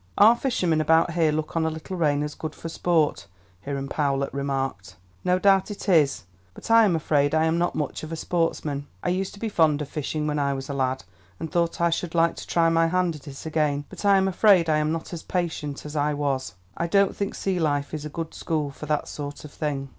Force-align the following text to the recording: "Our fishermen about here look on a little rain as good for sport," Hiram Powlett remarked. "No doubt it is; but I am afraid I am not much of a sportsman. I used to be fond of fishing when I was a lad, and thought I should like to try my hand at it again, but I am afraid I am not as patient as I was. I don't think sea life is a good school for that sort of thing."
"Our 0.17 0.35
fishermen 0.35 0.81
about 0.81 1.11
here 1.13 1.31
look 1.31 1.55
on 1.55 1.63
a 1.63 1.69
little 1.69 1.95
rain 1.95 2.23
as 2.23 2.33
good 2.33 2.55
for 2.55 2.69
sport," 2.69 3.27
Hiram 3.65 3.87
Powlett 3.87 4.33
remarked. 4.33 4.95
"No 5.23 5.37
doubt 5.37 5.69
it 5.69 5.87
is; 5.87 6.23
but 6.55 6.71
I 6.71 6.85
am 6.85 6.95
afraid 6.95 7.35
I 7.35 7.45
am 7.45 7.59
not 7.59 7.75
much 7.75 8.01
of 8.01 8.11
a 8.11 8.15
sportsman. 8.15 8.87
I 9.03 9.09
used 9.09 9.35
to 9.35 9.39
be 9.39 9.47
fond 9.47 9.79
of 9.79 9.87
fishing 9.87 10.25
when 10.25 10.39
I 10.39 10.55
was 10.55 10.69
a 10.69 10.73
lad, 10.73 11.03
and 11.39 11.51
thought 11.51 11.79
I 11.79 11.91
should 11.91 12.15
like 12.15 12.35
to 12.37 12.47
try 12.47 12.67
my 12.69 12.87
hand 12.87 13.15
at 13.15 13.27
it 13.27 13.45
again, 13.45 13.85
but 13.89 14.03
I 14.03 14.17
am 14.17 14.27
afraid 14.27 14.71
I 14.71 14.79
am 14.79 14.91
not 14.91 15.13
as 15.13 15.21
patient 15.21 15.85
as 15.85 15.95
I 15.95 16.15
was. 16.15 16.55
I 16.75 16.87
don't 16.87 17.15
think 17.15 17.35
sea 17.35 17.59
life 17.59 17.93
is 17.93 18.03
a 18.03 18.09
good 18.09 18.33
school 18.33 18.71
for 18.71 18.87
that 18.87 19.07
sort 19.07 19.45
of 19.45 19.51
thing." 19.53 19.89